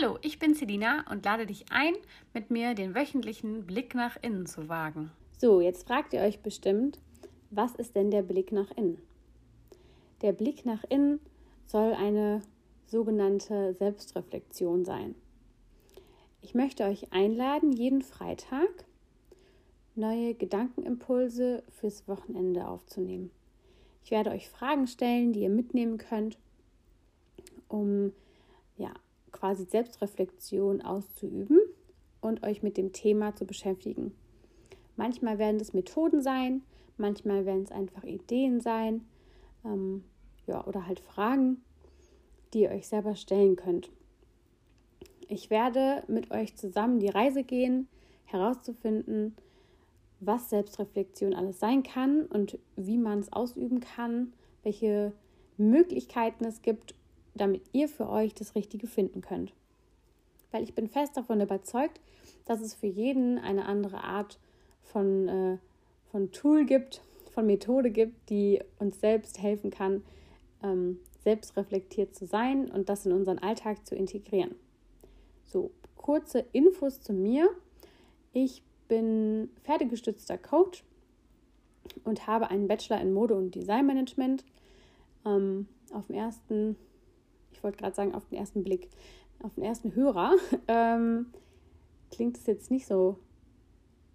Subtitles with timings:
[0.00, 1.94] Hallo, ich bin Selina und lade dich ein,
[2.32, 5.10] mit mir den wöchentlichen Blick nach innen zu wagen.
[5.38, 7.00] So, jetzt fragt ihr euch bestimmt,
[7.50, 9.02] was ist denn der Blick nach innen?
[10.22, 11.18] Der Blick nach innen
[11.66, 12.42] soll eine
[12.86, 15.16] sogenannte Selbstreflexion sein.
[16.42, 18.84] Ich möchte euch einladen, jeden Freitag
[19.96, 23.32] neue Gedankenimpulse fürs Wochenende aufzunehmen.
[24.04, 26.38] Ich werde euch Fragen stellen, die ihr mitnehmen könnt,
[27.66, 28.12] um
[28.76, 28.92] ja,
[29.38, 31.60] quasi Selbstreflexion auszuüben
[32.20, 34.12] und euch mit dem Thema zu beschäftigen.
[34.96, 36.62] Manchmal werden es Methoden sein,
[36.96, 39.06] manchmal werden es einfach Ideen sein
[39.64, 40.02] ähm,
[40.46, 41.62] ja, oder halt Fragen,
[42.52, 43.90] die ihr euch selber stellen könnt.
[45.28, 47.86] Ich werde mit euch zusammen die Reise gehen,
[48.24, 49.36] herauszufinden,
[50.20, 54.32] was Selbstreflexion alles sein kann und wie man es ausüben kann,
[54.64, 55.12] welche
[55.58, 56.94] Möglichkeiten es gibt,
[57.40, 59.52] damit ihr für euch das Richtige finden könnt.
[60.50, 62.00] Weil ich bin fest davon überzeugt,
[62.44, 64.38] dass es für jeden eine andere Art
[64.82, 65.58] von, äh,
[66.10, 70.02] von Tool gibt, von Methode gibt, die uns selbst helfen kann,
[70.62, 74.54] ähm, selbstreflektiert zu sein und das in unseren Alltag zu integrieren.
[75.44, 77.50] So, kurze Infos zu mir.
[78.32, 80.82] Ich bin pferdegestützter Coach
[82.04, 84.44] und habe einen Bachelor in Mode- und Designmanagement.
[85.26, 86.76] Ähm, auf dem ersten,
[87.58, 88.88] ich wollte gerade sagen, auf den ersten Blick,
[89.42, 90.34] auf den ersten Hörer,
[90.68, 91.26] ähm,
[92.10, 93.18] klingt es jetzt nicht so,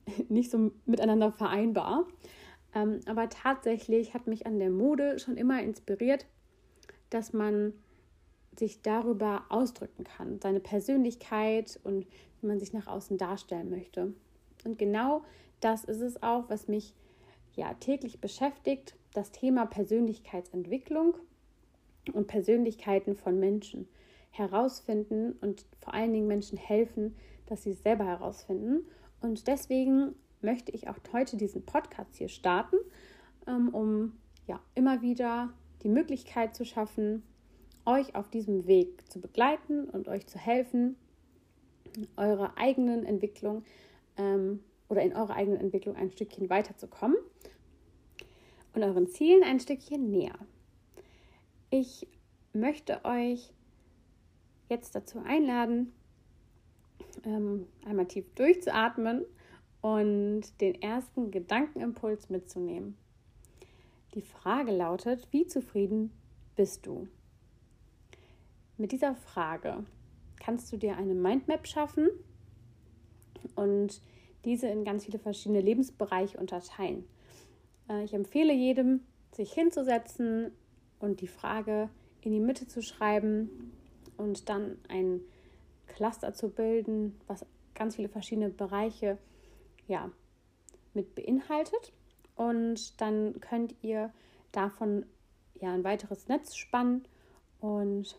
[0.29, 2.07] nicht so miteinander vereinbar.
[2.73, 6.25] Ähm, aber tatsächlich hat mich an der Mode schon immer inspiriert,
[7.09, 7.73] dass man
[8.57, 12.07] sich darüber ausdrücken kann, seine Persönlichkeit und
[12.39, 14.13] wie man sich nach außen darstellen möchte.
[14.63, 15.23] Und genau
[15.59, 16.93] das ist es auch, was mich
[17.55, 21.17] ja täglich beschäftigt, das Thema Persönlichkeitsentwicklung
[22.11, 23.87] und Persönlichkeiten von Menschen
[24.31, 27.15] herausfinden und vor allen Dingen Menschen helfen,
[27.45, 28.85] dass sie es selber herausfinden.
[29.21, 32.77] Und deswegen möchte ich auch heute diesen Podcast hier starten,
[33.47, 34.13] ähm, um
[34.47, 35.53] ja immer wieder
[35.83, 37.23] die Möglichkeit zu schaffen,
[37.85, 40.95] euch auf diesem Weg zu begleiten und euch zu helfen,
[42.17, 43.63] eure eigenen Entwicklung
[44.17, 47.17] ähm, oder in eurer eigenen Entwicklung ein Stückchen weiterzukommen
[48.73, 50.37] und euren Zielen ein Stückchen näher.
[51.75, 52.05] Ich
[52.53, 53.51] möchte euch
[54.69, 55.91] jetzt dazu einladen,
[57.25, 59.25] ähm, einmal tief durchzuatmen
[59.81, 62.95] und den ersten Gedankenimpuls mitzunehmen.
[64.13, 66.11] Die Frage lautet, wie zufrieden
[66.55, 67.07] bist du?
[68.77, 69.83] Mit dieser Frage
[70.39, 72.07] kannst du dir eine Mindmap schaffen
[73.55, 73.99] und
[74.45, 77.03] diese in ganz viele verschiedene Lebensbereiche unterteilen.
[77.89, 78.99] Äh, ich empfehle jedem,
[79.31, 80.51] sich hinzusetzen
[81.03, 81.89] und die Frage
[82.21, 83.73] in die Mitte zu schreiben
[84.15, 85.19] und dann ein
[85.87, 89.17] Cluster zu bilden, was ganz viele verschiedene Bereiche
[89.87, 90.09] ja,
[90.93, 91.91] mit beinhaltet.
[92.35, 94.13] Und dann könnt ihr
[94.53, 95.05] davon
[95.55, 97.03] ja ein weiteres Netz spannen
[97.59, 98.17] und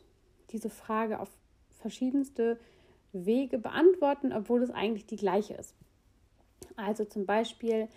[0.50, 1.30] diese Frage auf
[1.80, 2.60] verschiedenste
[3.12, 5.74] Wege beantworten, obwohl es eigentlich die gleiche ist.
[6.76, 7.88] Also zum Beispiel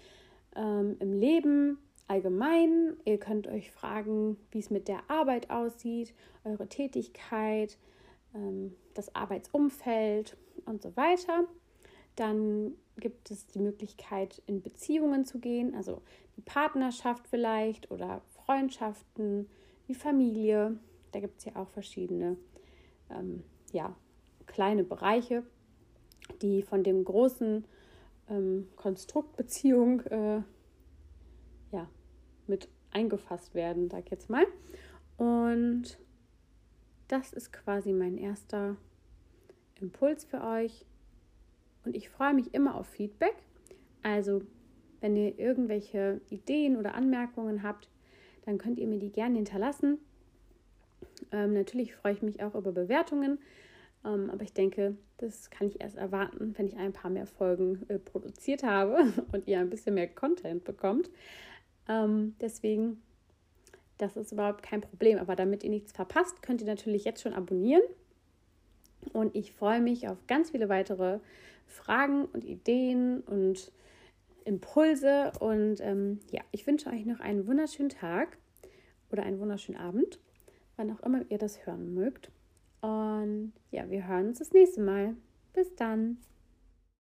[0.56, 2.97] ähm, im Leben allgemein.
[3.06, 6.13] Ihr könnt euch fragen, wie es mit der Arbeit aussieht,
[6.44, 7.78] eure Tätigkeit,
[8.34, 11.46] ähm, das Arbeitsumfeld und so weiter.
[12.16, 16.01] Dann gibt es die Möglichkeit, in Beziehungen zu gehen, also
[16.35, 19.47] die Partnerschaft vielleicht oder Freundschaften,
[19.88, 20.79] die Familie.
[21.12, 22.38] Da gibt es ja auch verschiedene
[23.09, 23.96] ähm, ja,
[24.47, 25.44] kleine Bereiche,
[26.41, 27.66] die von dem großen
[28.29, 30.41] ähm, Konstrukt Beziehung äh,
[32.47, 34.46] mit eingefasst werden, sag ich jetzt mal.
[35.18, 35.97] Und
[37.08, 38.75] das ist quasi mein erster
[39.80, 40.85] Impuls für euch.
[41.85, 43.35] Und ich freue mich immer auf Feedback.
[44.03, 44.41] Also,
[45.00, 47.90] wenn ihr irgendwelche Ideen oder Anmerkungen habt,
[48.46, 50.00] dann könnt ihr mir die gerne hinterlassen.
[51.31, 53.40] Ähm, natürlich freue ich mich auch über Bewertungen.
[54.06, 57.85] Ähm, aber ich denke, das kann ich erst erwarten, wenn ich ein paar mehr Folgen
[57.90, 61.09] äh, produziert habe und ihr ein bisschen mehr Content bekommt.
[61.87, 63.01] Ähm, deswegen,
[63.97, 65.17] das ist überhaupt kein Problem.
[65.17, 67.84] Aber damit ihr nichts verpasst, könnt ihr natürlich jetzt schon abonnieren.
[69.13, 71.19] Und ich freue mich auf ganz viele weitere
[71.66, 73.72] Fragen und Ideen und
[74.45, 75.31] Impulse.
[75.39, 78.37] Und ähm, ja, ich wünsche euch noch einen wunderschönen Tag
[79.11, 80.19] oder einen wunderschönen Abend,
[80.75, 82.31] wann auch immer ihr das hören mögt.
[82.81, 85.16] Und ja, wir hören uns das nächste Mal.
[85.53, 86.17] Bis dann.